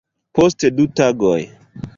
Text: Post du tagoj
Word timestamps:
Post 0.39 0.65
du 0.79 0.87
tagoj 1.01 1.39